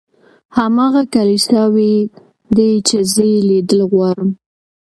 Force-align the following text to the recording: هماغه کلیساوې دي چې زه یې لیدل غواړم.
هماغه 0.57 1.01
کلیساوې 1.13 1.93
دي 2.55 2.71
چې 2.87 2.97
زه 3.13 3.23
یې 3.31 3.39
لیدل 3.49 3.79
غواړم. 3.91 4.29